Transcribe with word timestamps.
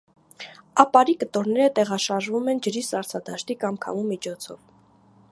Ապարի 0.83 1.13
կտորներր 1.23 1.67
տեղաշարժվում 1.79 2.49
են 2.53 2.61
ջրի, 2.67 2.83
սառցադաշտի 2.87 3.57
կամ 3.65 3.77
քամու 3.85 4.07
միջոցով։ 4.07 4.65